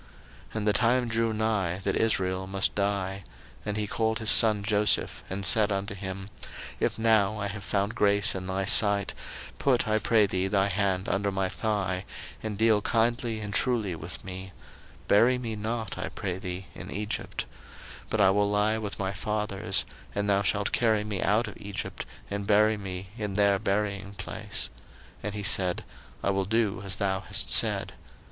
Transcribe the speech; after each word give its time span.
01:047:029 0.47 0.55
And 0.55 0.67
the 0.67 0.73
time 0.73 1.07
drew 1.09 1.31
nigh 1.31 1.79
that 1.83 1.95
Israel 1.95 2.47
must 2.47 2.73
die: 2.73 3.23
and 3.63 3.77
he 3.77 3.85
called 3.85 4.17
his 4.17 4.31
son 4.31 4.63
Joseph, 4.63 5.23
and 5.29 5.45
said 5.45 5.71
unto 5.71 5.93
him, 5.93 6.25
If 6.79 6.97
now 6.97 7.37
I 7.37 7.47
have 7.49 7.63
found 7.63 7.93
grace 7.93 8.33
in 8.33 8.47
thy 8.47 8.65
sight, 8.65 9.13
put, 9.59 9.87
I 9.87 9.99
pray 9.99 10.25
thee, 10.25 10.47
thy 10.47 10.69
hand 10.69 11.07
under 11.07 11.31
my 11.31 11.49
thigh, 11.49 12.05
and 12.41 12.57
deal 12.57 12.81
kindly 12.81 13.41
and 13.41 13.53
truly 13.53 13.93
with 13.93 14.25
me; 14.25 14.53
bury 15.07 15.37
me 15.37 15.55
not, 15.55 15.99
I 15.99 16.09
pray 16.09 16.39
thee, 16.39 16.65
in 16.73 16.89
Egypt: 16.89 17.45
01:047:030 18.05 18.09
But 18.09 18.21
I 18.21 18.31
will 18.31 18.49
lie 18.49 18.79
with 18.79 18.97
my 18.97 19.13
fathers, 19.13 19.85
and 20.15 20.27
thou 20.27 20.41
shalt 20.41 20.71
carry 20.71 21.03
me 21.03 21.21
out 21.21 21.47
of 21.47 21.57
Egypt, 21.57 22.07
and 22.31 22.47
bury 22.47 22.75
me 22.75 23.09
in 23.19 23.33
their 23.33 23.59
buryingplace. 23.59 24.69
And 25.21 25.35
he 25.35 25.43
said, 25.43 25.83
I 26.23 26.31
will 26.31 26.45
do 26.45 26.81
as 26.83 26.95
thou 26.95 27.19
hast 27.19 27.51
said. 27.51 27.93